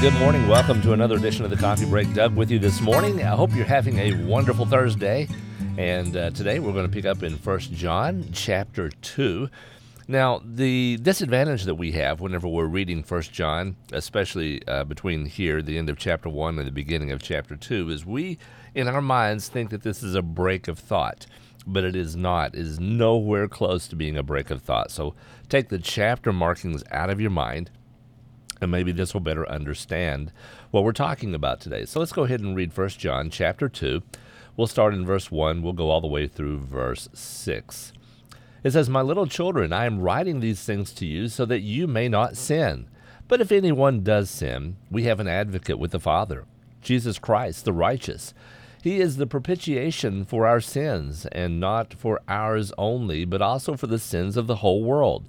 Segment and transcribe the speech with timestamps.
[0.00, 0.48] good morning.
[0.48, 2.12] Welcome to another edition of the Coffee Break.
[2.14, 3.22] Doug with you this morning.
[3.22, 5.28] I hope you're having a wonderful Thursday.
[5.76, 9.50] And uh, today we're going to pick up in First John chapter 2.
[10.08, 15.60] Now, the disadvantage that we have whenever we're reading First John, especially uh, between here,
[15.60, 18.38] the end of chapter 1 and the beginning of chapter 2, is we,
[18.74, 21.26] in our minds, think that this is a break of thought.
[21.66, 22.54] But it is not.
[22.54, 24.90] It is nowhere close to being a break of thought.
[24.90, 25.14] So
[25.48, 27.70] take the chapter markings out of your mind
[28.62, 30.32] and maybe this will better understand
[30.70, 31.84] what we're talking about today.
[31.84, 34.02] So let's go ahead and read 1 John chapter 2.
[34.56, 37.92] We'll start in verse 1, we'll go all the way through verse 6.
[38.64, 41.86] It says, My little children, I am writing these things to you so that you
[41.86, 42.88] may not sin.
[43.28, 46.44] But if anyone does sin, we have an advocate with the Father,
[46.82, 48.34] Jesus Christ, the righteous.
[48.82, 53.86] He is the propitiation for our sins, and not for ours only, but also for
[53.86, 55.28] the sins of the whole world.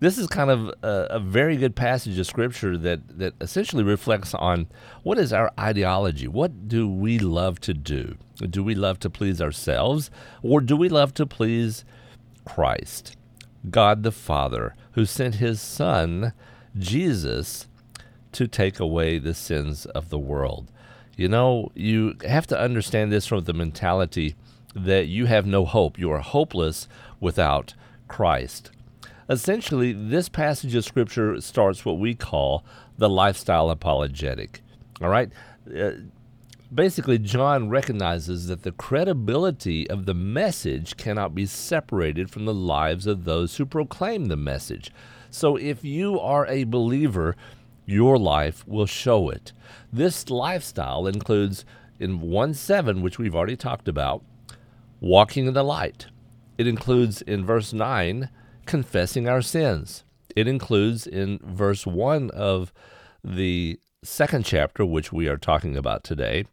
[0.00, 4.34] this is kind of a, a, very good passage of scripture that, that essentially reflects
[4.34, 4.66] on
[5.02, 6.26] what is our ideology?
[6.26, 8.16] What do we love to do?
[8.48, 10.10] Do we love to please ourselves
[10.42, 11.84] or do we love to please
[12.46, 13.14] Christ,
[13.68, 16.32] God the Father, who sent his Son,
[16.78, 17.68] Jesus,
[18.32, 20.72] to take away the sins of the world?
[21.14, 24.34] You know, you have to understand this from the mentality
[24.74, 25.98] that you have no hope.
[25.98, 26.88] You are hopeless
[27.20, 27.74] without
[28.08, 28.70] Christ.
[29.30, 32.64] Essentially, this passage of Scripture starts what we call
[32.98, 34.60] the lifestyle apologetic.
[35.00, 35.30] All right?
[35.72, 35.92] Uh,
[36.74, 43.06] basically, John recognizes that the credibility of the message cannot be separated from the lives
[43.06, 44.90] of those who proclaim the message.
[45.30, 47.36] So, if you are a believer,
[47.86, 49.52] your life will show it.
[49.92, 51.64] This lifestyle includes,
[52.00, 54.24] in 1 7, which we've already talked about,
[54.98, 56.06] walking in the light.
[56.58, 58.28] It includes in verse 9,
[58.70, 60.04] confessing our sins.
[60.36, 62.72] It includes in verse 1 of
[63.24, 66.44] the second chapter, which we are talking about today,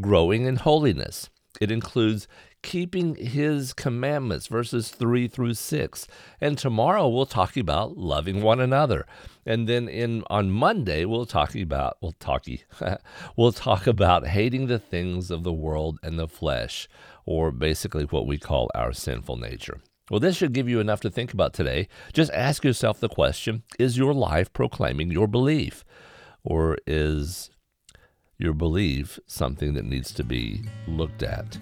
[0.00, 1.28] growing in holiness.
[1.60, 2.26] It includes
[2.62, 6.08] keeping his commandments, verses 3 through 6.
[6.40, 9.04] And tomorrow we'll talk about loving one another.
[9.44, 12.62] And then in on Monday we'll talk about we'll talky
[13.36, 16.88] we'll talk about hating the things of the world and the flesh,
[17.26, 19.82] or basically what we call our sinful nature.
[20.10, 21.88] Well, this should give you enough to think about today.
[22.12, 25.84] Just ask yourself the question Is your life proclaiming your belief?
[26.44, 27.50] Or is
[28.38, 31.58] your belief something that needs to be looked at?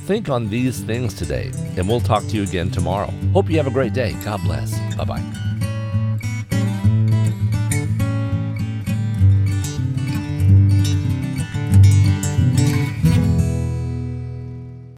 [0.00, 3.12] Think on these things today, and we'll talk to you again tomorrow.
[3.32, 4.16] Hope you have a great day.
[4.24, 4.78] God bless.
[4.96, 5.47] Bye bye.